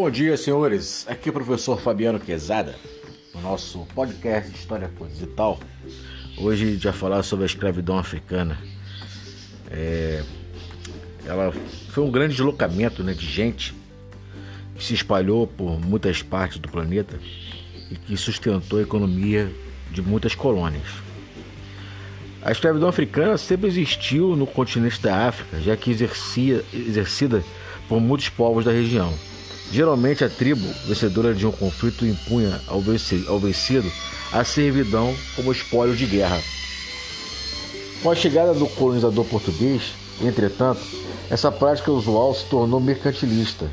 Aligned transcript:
Bom 0.00 0.08
dia, 0.08 0.36
senhores. 0.36 1.04
Aqui 1.08 1.28
é 1.28 1.30
o 1.30 1.32
professor 1.32 1.76
Fabiano 1.80 2.20
Quezada, 2.20 2.76
no 3.34 3.40
nosso 3.40 3.84
podcast 3.96 4.56
História 4.56 4.88
Coisas 4.96 5.20
e 5.20 5.26
Tal. 5.26 5.58
Hoje 6.38 6.64
a 6.64 6.70
gente 6.70 6.84
vai 6.84 6.92
falar 6.92 7.24
sobre 7.24 7.42
a 7.42 7.46
escravidão 7.46 7.98
africana. 7.98 8.56
É... 9.68 10.22
Ela 11.26 11.52
foi 11.88 12.04
um 12.04 12.12
grande 12.12 12.36
deslocamento 12.36 13.02
né, 13.02 13.12
de 13.12 13.26
gente 13.26 13.74
que 14.76 14.84
se 14.84 14.94
espalhou 14.94 15.48
por 15.48 15.80
muitas 15.80 16.22
partes 16.22 16.58
do 16.58 16.68
planeta 16.68 17.18
e 17.90 17.96
que 17.96 18.16
sustentou 18.16 18.78
a 18.78 18.82
economia 18.82 19.52
de 19.90 20.00
muitas 20.00 20.32
colônias. 20.32 20.86
A 22.40 22.52
escravidão 22.52 22.88
africana 22.88 23.36
sempre 23.36 23.66
existiu 23.66 24.36
no 24.36 24.46
continente 24.46 25.02
da 25.02 25.26
África, 25.26 25.60
já 25.60 25.76
que 25.76 25.90
exercia, 25.90 26.64
exercida 26.72 27.42
por 27.88 28.00
muitos 28.00 28.28
povos 28.28 28.64
da 28.64 28.70
região. 28.70 29.12
Geralmente, 29.70 30.24
a 30.24 30.28
tribo 30.28 30.66
vencedora 30.86 31.34
de 31.34 31.46
um 31.46 31.52
conflito 31.52 32.06
impunha 32.06 32.60
ao 32.66 32.80
vencido 32.80 33.92
a 34.32 34.44
servidão 34.44 35.14
como 35.36 35.52
espólio 35.52 35.94
de 35.94 36.06
guerra. 36.06 36.40
Com 38.02 38.10
a 38.10 38.14
chegada 38.14 38.54
do 38.54 38.66
colonizador 38.66 39.24
português, 39.24 39.92
entretanto, 40.22 40.80
essa 41.30 41.52
prática 41.52 41.90
usual 41.90 42.34
se 42.34 42.44
tornou 42.46 42.80
mercantilista. 42.80 43.70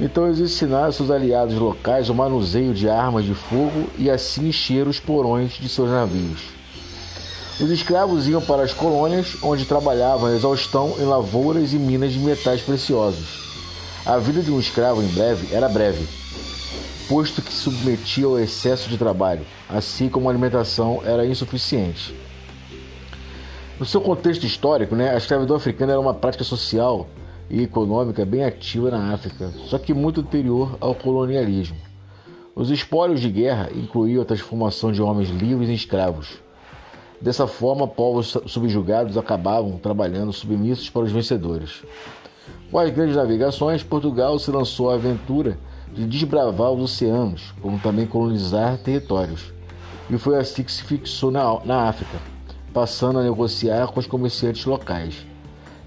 Então 0.00 0.26
eles 0.26 0.38
ensinaram 0.38 0.92
seus 0.92 1.10
aliados 1.10 1.56
locais 1.56 2.08
o 2.08 2.14
manuseio 2.14 2.72
de 2.72 2.88
armas 2.88 3.24
de 3.24 3.34
fogo 3.34 3.90
e 3.98 4.08
assim 4.08 4.48
encher 4.48 4.86
os 4.86 5.00
porões 5.00 5.54
de 5.54 5.68
seus 5.68 5.90
navios. 5.90 6.40
Os 7.60 7.70
escravos 7.70 8.28
iam 8.28 8.40
para 8.40 8.62
as 8.62 8.72
colônias, 8.72 9.36
onde 9.42 9.64
trabalhavam 9.64 10.28
a 10.28 10.36
exaustão 10.36 10.94
em 11.00 11.04
lavouras 11.04 11.72
e 11.72 11.76
minas 11.76 12.12
de 12.12 12.20
metais 12.20 12.62
preciosos. 12.62 13.47
A 14.08 14.16
vida 14.16 14.40
de 14.40 14.50
um 14.50 14.58
escravo 14.58 15.02
em 15.02 15.08
breve 15.08 15.54
era 15.54 15.68
breve, 15.68 16.08
posto 17.06 17.42
que 17.42 17.52
submetia 17.52 18.24
ao 18.24 18.38
excesso 18.38 18.88
de 18.88 18.96
trabalho, 18.96 19.44
assim 19.68 20.08
como 20.08 20.26
a 20.26 20.32
alimentação 20.32 21.02
era 21.04 21.26
insuficiente. 21.26 22.16
No 23.78 23.84
seu 23.84 24.00
contexto 24.00 24.46
histórico, 24.46 24.96
né, 24.96 25.10
a 25.10 25.18
escravidão 25.18 25.54
africana 25.54 25.92
era 25.92 26.00
uma 26.00 26.14
prática 26.14 26.42
social 26.42 27.06
e 27.50 27.62
econômica 27.62 28.24
bem 28.24 28.44
ativa 28.44 28.90
na 28.90 29.12
África, 29.12 29.52
só 29.66 29.76
que 29.76 29.92
muito 29.92 30.22
anterior 30.22 30.78
ao 30.80 30.94
colonialismo. 30.94 31.76
Os 32.56 32.70
espólios 32.70 33.20
de 33.20 33.28
guerra 33.28 33.68
incluíam 33.74 34.22
a 34.22 34.24
transformação 34.24 34.90
de 34.90 35.02
homens 35.02 35.28
livres 35.28 35.68
em 35.68 35.74
escravos. 35.74 36.38
Dessa 37.20 37.46
forma, 37.46 37.86
povos 37.86 38.38
subjugados 38.46 39.18
acabavam 39.18 39.76
trabalhando 39.76 40.32
submissos 40.32 40.88
para 40.88 41.02
os 41.02 41.12
vencedores. 41.12 41.82
Com 42.70 42.78
as 42.78 42.90
grandes 42.90 43.16
navegações, 43.16 43.82
Portugal 43.82 44.38
se 44.38 44.50
lançou 44.50 44.90
à 44.90 44.94
aventura 44.94 45.58
de 45.90 46.06
desbravar 46.06 46.70
os 46.70 46.82
oceanos, 46.82 47.54
como 47.62 47.78
também 47.78 48.06
colonizar 48.06 48.76
territórios. 48.76 49.54
E 50.10 50.18
foi 50.18 50.36
assim 50.36 50.62
que 50.62 50.70
se 50.70 50.82
fixou 50.82 51.30
na, 51.30 51.64
na 51.64 51.88
África, 51.88 52.18
passando 52.74 53.20
a 53.20 53.22
negociar 53.22 53.86
com 53.86 53.98
os 53.98 54.06
comerciantes 54.06 54.66
locais. 54.66 55.26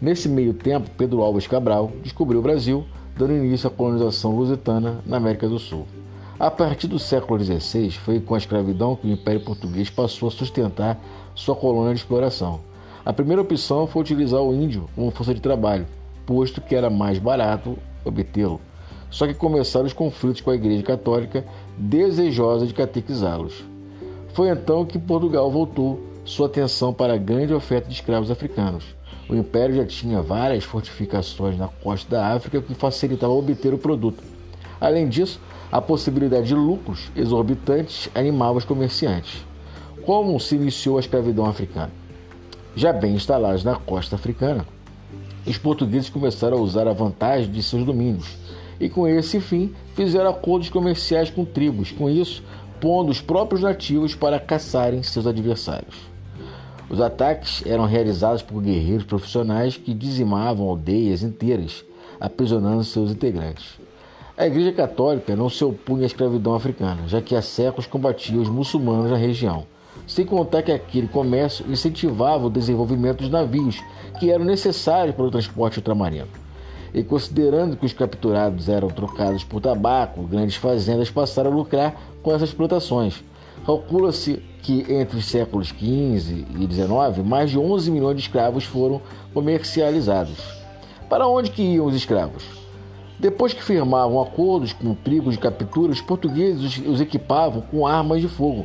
Nesse 0.00 0.28
meio 0.28 0.54
tempo, 0.54 0.88
Pedro 0.96 1.20
Alves 1.20 1.48
Cabral 1.48 1.90
descobriu 2.00 2.38
o 2.38 2.42
Brasil, 2.42 2.86
dando 3.16 3.32
início 3.32 3.66
à 3.66 3.70
colonização 3.72 4.36
lusitana 4.36 5.00
na 5.04 5.16
América 5.16 5.48
do 5.48 5.58
Sul. 5.58 5.84
A 6.38 6.48
partir 6.48 6.86
do 6.86 7.00
século 7.00 7.42
XVI, 7.42 7.90
foi 7.90 8.20
com 8.20 8.36
a 8.36 8.38
escravidão 8.38 8.94
que 8.94 9.08
o 9.08 9.10
Império 9.10 9.40
Português 9.40 9.90
passou 9.90 10.28
a 10.28 10.30
sustentar 10.30 10.96
sua 11.34 11.56
colônia 11.56 11.92
de 11.92 11.98
exploração. 11.98 12.60
A 13.04 13.12
primeira 13.12 13.42
opção 13.42 13.88
foi 13.88 14.02
utilizar 14.02 14.40
o 14.40 14.54
índio 14.54 14.88
como 14.94 15.10
força 15.10 15.34
de 15.34 15.40
trabalho, 15.40 15.84
posto 16.28 16.60
que 16.60 16.74
era 16.74 16.90
mais 16.90 17.18
barato 17.18 17.78
obtê-lo. 18.04 18.60
Só 19.08 19.26
que 19.26 19.32
começaram 19.32 19.86
os 19.86 19.94
conflitos 19.94 20.42
com 20.42 20.50
a 20.50 20.54
Igreja 20.54 20.82
Católica, 20.82 21.42
desejosa 21.78 22.66
de 22.66 22.74
catequizá-los. 22.74 23.64
Foi 24.34 24.50
então 24.50 24.84
que 24.84 24.98
Portugal 24.98 25.50
voltou 25.50 25.98
sua 26.26 26.46
atenção 26.46 26.92
para 26.92 27.14
a 27.14 27.16
grande 27.16 27.54
oferta 27.54 27.88
de 27.88 27.94
escravos 27.94 28.30
africanos. 28.30 28.84
O 29.26 29.34
império 29.34 29.76
já 29.76 29.86
tinha 29.86 30.20
várias 30.20 30.64
fortificações 30.64 31.56
na 31.56 31.68
costa 31.68 32.10
da 32.10 32.34
África 32.34 32.60
que 32.60 32.74
facilitava 32.74 33.32
obter 33.32 33.72
o 33.72 33.78
produto. 33.78 34.22
Além 34.78 35.08
disso, 35.08 35.40
a 35.72 35.80
possibilidade 35.80 36.48
de 36.48 36.54
lucros 36.54 37.10
exorbitantes 37.16 38.10
animava 38.14 38.58
os 38.58 38.64
comerciantes. 38.66 39.46
Como 40.04 40.38
se 40.38 40.56
iniciou 40.56 40.98
a 40.98 41.00
escravidão 41.00 41.46
africana? 41.46 41.90
Já 42.76 42.92
bem 42.92 43.14
instalados 43.14 43.64
na 43.64 43.76
costa 43.76 44.16
africana, 44.16 44.66
os 45.46 45.58
portugueses 45.58 46.10
começaram 46.10 46.58
a 46.58 46.60
usar 46.60 46.86
a 46.86 46.92
vantagem 46.92 47.50
de 47.50 47.62
seus 47.62 47.84
domínios 47.84 48.36
e, 48.80 48.88
com 48.88 49.06
esse 49.08 49.40
fim, 49.40 49.72
fizeram 49.94 50.30
acordos 50.30 50.68
comerciais 50.68 51.30
com 51.30 51.44
tribos, 51.44 51.90
com 51.90 52.08
isso, 52.08 52.42
pondo 52.80 53.10
os 53.10 53.20
próprios 53.20 53.62
nativos 53.62 54.14
para 54.14 54.38
caçarem 54.38 55.02
seus 55.02 55.26
adversários. 55.26 55.96
Os 56.88 57.00
ataques 57.00 57.62
eram 57.66 57.84
realizados 57.84 58.42
por 58.42 58.62
guerreiros 58.62 59.04
profissionais 59.04 59.76
que 59.76 59.92
dizimavam 59.92 60.68
aldeias 60.68 61.22
inteiras, 61.22 61.84
aprisionando 62.18 62.84
seus 62.84 63.10
integrantes. 63.10 63.78
A 64.36 64.46
Igreja 64.46 64.72
Católica 64.72 65.34
não 65.34 65.50
se 65.50 65.64
opunha 65.64 66.04
à 66.04 66.06
escravidão 66.06 66.54
africana, 66.54 67.02
já 67.08 67.20
que 67.20 67.34
há 67.34 67.42
séculos 67.42 67.86
combatia 67.86 68.40
os 68.40 68.48
muçulmanos 68.48 69.10
na 69.10 69.16
região 69.16 69.66
sem 70.06 70.24
contar 70.24 70.62
que 70.62 70.72
aquele 70.72 71.08
comércio 71.08 71.64
incentivava 71.68 72.46
o 72.46 72.50
desenvolvimento 72.50 73.18
dos 73.18 73.30
navios, 73.30 73.80
que 74.18 74.30
eram 74.30 74.44
necessários 74.44 75.14
para 75.14 75.24
o 75.24 75.30
transporte 75.30 75.78
ultramarino. 75.78 76.28
E 76.92 77.02
considerando 77.02 77.76
que 77.76 77.84
os 77.84 77.92
capturados 77.92 78.68
eram 78.68 78.88
trocados 78.88 79.44
por 79.44 79.60
tabaco, 79.60 80.22
grandes 80.22 80.56
fazendas 80.56 81.10
passaram 81.10 81.52
a 81.52 81.54
lucrar 81.54 82.00
com 82.22 82.34
essas 82.34 82.52
plantações. 82.52 83.22
Calcula-se 83.66 84.42
que 84.62 84.86
entre 84.92 85.18
os 85.18 85.26
séculos 85.26 85.68
XV 85.68 86.46
e 86.58 86.72
XIX, 86.72 87.24
mais 87.24 87.50
de 87.50 87.58
11 87.58 87.90
milhões 87.90 88.16
de 88.16 88.22
escravos 88.22 88.64
foram 88.64 89.00
comercializados. 89.34 90.38
Para 91.08 91.26
onde 91.26 91.50
que 91.50 91.62
iam 91.62 91.86
os 91.86 91.94
escravos? 91.94 92.44
Depois 93.18 93.52
que 93.52 93.62
firmavam 93.62 94.20
acordos 94.20 94.72
com 94.72 94.94
tribos 94.94 95.34
de 95.34 95.40
captura, 95.40 95.92
os 95.92 96.00
portugueses 96.00 96.80
os 96.86 97.00
equipavam 97.00 97.60
com 97.60 97.86
armas 97.86 98.20
de 98.20 98.28
fogo 98.28 98.64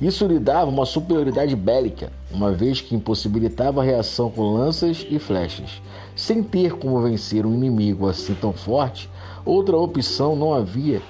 isso 0.00 0.26
lhe 0.26 0.38
dava 0.38 0.70
uma 0.70 0.84
superioridade 0.84 1.56
bélica, 1.56 2.12
uma 2.30 2.52
vez 2.52 2.80
que 2.80 2.94
impossibilitava 2.94 3.80
a 3.80 3.84
reação 3.84 4.30
com 4.30 4.52
lanças 4.52 5.06
e 5.08 5.18
flechas. 5.18 5.80
Sem 6.14 6.42
ter 6.42 6.74
como 6.74 7.00
vencer 7.00 7.46
um 7.46 7.54
inimigo 7.54 8.08
assim 8.08 8.34
tão 8.34 8.52
forte, 8.52 9.08
outra 9.44 9.76
opção 9.76 10.36
não 10.36 10.52
havia 10.52 11.00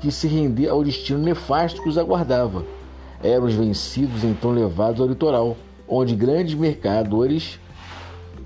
que 0.00 0.10
se 0.10 0.28
render 0.28 0.68
ao 0.68 0.84
destino 0.84 1.18
nefasto 1.18 1.82
que 1.82 1.88
os 1.88 1.96
aguardava. 1.96 2.64
Eram 3.22 3.46
os 3.46 3.54
vencidos 3.54 4.22
então 4.24 4.50
levados 4.50 5.00
ao 5.00 5.06
litoral, 5.06 5.56
onde 5.88 6.14
grandes 6.14 6.54
mercadores 6.54 7.58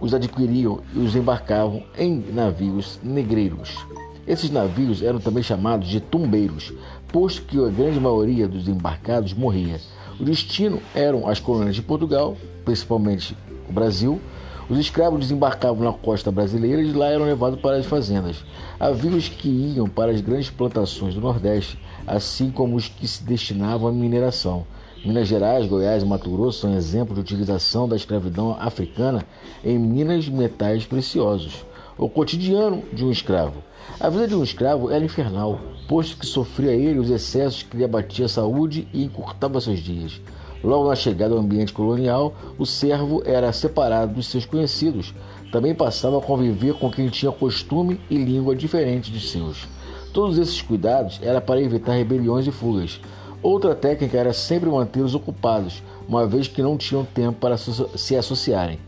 os 0.00 0.12
adquiriam 0.12 0.80
e 0.94 0.98
os 0.98 1.14
embarcavam 1.14 1.82
em 1.96 2.24
navios 2.32 2.98
negreiros. 3.02 3.86
Esses 4.26 4.50
navios 4.50 5.02
eram 5.02 5.18
também 5.18 5.42
chamados 5.42 5.88
de 5.88 6.00
tumbeiros, 6.00 6.72
posto 7.12 7.42
que 7.42 7.62
a 7.62 7.68
grande 7.68 8.00
maioria 8.00 8.48
dos 8.48 8.66
embarcados 8.66 9.34
morria. 9.34 9.78
O 10.18 10.24
destino 10.24 10.80
eram 10.94 11.28
as 11.28 11.38
colônias 11.38 11.76
de 11.76 11.82
Portugal, 11.82 12.36
principalmente 12.64 13.36
o 13.68 13.72
Brasil. 13.72 14.20
Os 14.68 14.78
escravos 14.78 15.20
desembarcavam 15.20 15.84
na 15.84 15.92
costa 15.92 16.30
brasileira 16.30 16.82
e 16.82 16.86
de 16.86 16.96
lá 16.96 17.08
eram 17.08 17.26
levados 17.26 17.60
para 17.60 17.76
as 17.76 17.84
fazendas. 17.84 18.42
Havia 18.80 19.10
os 19.10 19.28
que 19.28 19.48
iam 19.48 19.88
para 19.88 20.10
as 20.10 20.20
grandes 20.20 20.48
plantações 20.48 21.14
do 21.14 21.20
Nordeste, 21.20 21.78
assim 22.06 22.50
como 22.50 22.76
os 22.76 22.88
que 22.88 23.06
se 23.06 23.22
destinavam 23.22 23.88
à 23.88 23.92
mineração. 23.92 24.64
Minas 25.04 25.28
Gerais, 25.28 25.66
Goiás 25.66 26.02
e 26.02 26.06
Mato 26.06 26.30
Grosso 26.30 26.60
são 26.60 26.74
exemplos 26.74 27.16
de 27.16 27.20
utilização 27.20 27.88
da 27.88 27.96
escravidão 27.96 28.56
africana 28.58 29.26
em 29.64 29.76
minas 29.76 30.24
de 30.24 30.30
metais 30.30 30.86
preciosos. 30.86 31.66
O 32.02 32.08
cotidiano 32.08 32.82
de 32.92 33.04
um 33.04 33.12
escravo. 33.12 33.62
A 34.00 34.08
vida 34.08 34.26
de 34.26 34.34
um 34.34 34.42
escravo 34.42 34.90
era 34.90 35.04
infernal, 35.04 35.60
posto 35.86 36.16
que 36.16 36.26
sofria 36.26 36.72
ele 36.72 36.98
os 36.98 37.08
excessos 37.08 37.62
que 37.62 37.76
lhe 37.76 37.84
abatia 37.84 38.24
a 38.24 38.28
saúde 38.28 38.88
e 38.92 39.04
encurtava 39.04 39.60
seus 39.60 39.78
dias. 39.78 40.20
Logo 40.64 40.88
na 40.88 40.96
chegada 40.96 41.32
ao 41.32 41.38
ambiente 41.38 41.72
colonial, 41.72 42.34
o 42.58 42.66
servo 42.66 43.22
era 43.24 43.52
separado 43.52 44.14
dos 44.14 44.26
seus 44.26 44.44
conhecidos. 44.44 45.14
Também 45.52 45.76
passava 45.76 46.18
a 46.18 46.20
conviver 46.20 46.74
com 46.74 46.90
quem 46.90 47.08
tinha 47.08 47.30
costume 47.30 48.00
e 48.10 48.16
língua 48.16 48.56
diferentes 48.56 49.12
de 49.12 49.20
seus. 49.20 49.68
Todos 50.12 50.38
esses 50.38 50.60
cuidados 50.60 51.20
era 51.22 51.40
para 51.40 51.62
evitar 51.62 51.92
rebeliões 51.92 52.48
e 52.48 52.50
fugas. 52.50 53.00
Outra 53.40 53.76
técnica 53.76 54.18
era 54.18 54.32
sempre 54.32 54.68
mantê-los 54.68 55.14
ocupados, 55.14 55.84
uma 56.08 56.26
vez 56.26 56.48
que 56.48 56.62
não 56.62 56.76
tinham 56.76 57.04
tempo 57.04 57.38
para 57.38 57.56
se 57.56 58.16
associarem. 58.16 58.80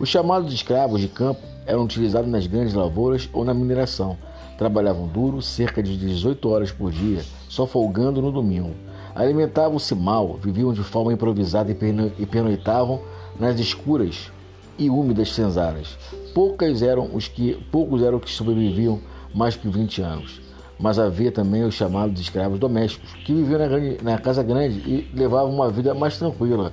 Os 0.00 0.08
chamados 0.08 0.52
escravos 0.52 1.00
de 1.00 1.06
campo 1.06 1.53
eram 1.66 1.84
utilizados 1.84 2.30
nas 2.30 2.46
grandes 2.46 2.74
lavouras 2.74 3.28
ou 3.32 3.44
na 3.44 3.54
mineração. 3.54 4.16
Trabalhavam 4.56 5.06
duro, 5.08 5.42
cerca 5.42 5.82
de 5.82 5.96
18 5.96 6.48
horas 6.48 6.70
por 6.70 6.92
dia, 6.92 7.22
só 7.48 7.66
folgando 7.66 8.22
no 8.22 8.30
domingo. 8.30 8.70
Alimentavam-se 9.14 9.94
mal, 9.94 10.34
viviam 10.34 10.72
de 10.72 10.82
forma 10.82 11.12
improvisada 11.12 11.70
e 11.70 12.26
pernoitavam 12.26 13.00
nas 13.38 13.58
escuras 13.58 14.30
e 14.78 14.90
úmidas 14.90 15.32
senzaras. 15.32 15.96
Poucas 16.34 16.82
eram 16.82 17.10
os 17.14 17.28
que, 17.28 17.54
poucos 17.70 18.02
eram 18.02 18.18
os 18.18 18.24
que 18.24 18.30
sobreviviam 18.30 19.00
mais 19.34 19.56
que 19.56 19.68
20 19.68 20.02
anos. 20.02 20.40
Mas 20.78 20.98
havia 20.98 21.30
também 21.30 21.62
os 21.62 21.74
chamados 21.74 22.20
escravos 22.20 22.58
domésticos, 22.58 23.12
que 23.24 23.32
viviam 23.32 23.60
na, 23.60 24.12
na 24.12 24.18
casa 24.18 24.42
grande 24.42 24.78
e 24.80 25.10
levavam 25.14 25.52
uma 25.52 25.70
vida 25.70 25.94
mais 25.94 26.18
tranquila. 26.18 26.72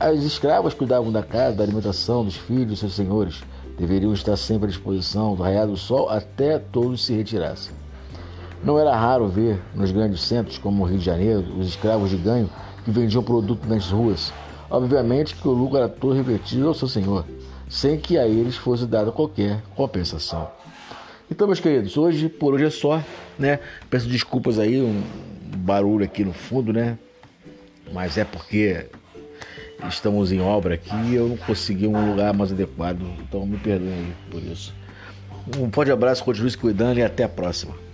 As 0.00 0.20
escravas 0.20 0.74
cuidavam 0.74 1.12
da 1.12 1.22
casa, 1.22 1.56
da 1.56 1.64
alimentação 1.64 2.24
dos 2.24 2.36
filhos 2.36 2.68
de 2.68 2.76
seus 2.76 2.94
senhores. 2.94 3.42
Deveriam 3.78 4.12
estar 4.12 4.36
sempre 4.36 4.66
à 4.66 4.70
disposição 4.70 5.34
do 5.34 5.42
raiar 5.42 5.66
do 5.66 5.76
sol 5.76 6.08
até 6.08 6.58
todos 6.58 7.04
se 7.04 7.12
retirassem. 7.12 7.74
Não 8.64 8.78
era 8.78 8.96
raro 8.96 9.28
ver 9.28 9.60
nos 9.74 9.92
grandes 9.92 10.22
centros, 10.22 10.56
como 10.58 10.82
o 10.82 10.86
Rio 10.86 10.98
de 10.98 11.04
Janeiro, 11.04 11.44
os 11.58 11.68
escravos 11.68 12.10
de 12.10 12.16
ganho 12.16 12.48
que 12.84 12.90
vendiam 12.90 13.22
produto 13.22 13.66
nas 13.68 13.90
ruas. 13.90 14.32
Obviamente 14.70 15.34
que 15.34 15.46
o 15.46 15.52
lucro 15.52 15.76
era 15.76 15.88
todo 15.88 16.14
revertido 16.14 16.66
ao 16.66 16.74
seu 16.74 16.88
senhor, 16.88 17.24
sem 17.68 17.98
que 17.98 18.18
a 18.18 18.26
eles 18.26 18.56
fosse 18.56 18.86
dada 18.86 19.12
qualquer 19.12 19.62
compensação. 19.74 20.48
Então, 21.30 21.46
meus 21.46 21.60
queridos, 21.60 21.96
hoje 21.96 22.28
por 22.28 22.54
hoje 22.54 22.64
é 22.64 22.70
só, 22.70 23.02
né? 23.38 23.58
Peço 23.90 24.08
desculpas 24.08 24.58
aí, 24.58 24.80
um 24.80 25.02
barulho 25.58 26.04
aqui 26.04 26.24
no 26.24 26.32
fundo, 26.32 26.72
né? 26.72 26.96
Mas 27.92 28.16
é 28.16 28.24
porque 28.24 28.86
estamos 29.88 30.32
em 30.32 30.40
obra 30.40 30.74
aqui 30.74 31.14
eu 31.14 31.28
não 31.28 31.36
consegui 31.36 31.86
um 31.86 32.10
lugar 32.10 32.32
mais 32.32 32.52
adequado. 32.52 33.02
Então 33.20 33.46
me 33.46 33.56
perdoem 33.58 34.14
por 34.30 34.42
isso. 34.42 34.74
Um 35.58 35.70
forte 35.70 35.92
abraço, 35.92 36.24
continue 36.24 36.50
se 36.50 36.58
cuidando 36.58 36.98
e 36.98 37.02
até 37.02 37.24
a 37.24 37.28
próxima. 37.28 37.85